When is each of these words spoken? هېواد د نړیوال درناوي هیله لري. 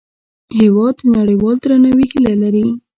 هېواد 0.57 0.95
د 0.99 1.03
نړیوال 1.17 1.55
درناوي 1.59 2.05
هیله 2.11 2.33
لري. 2.43 2.65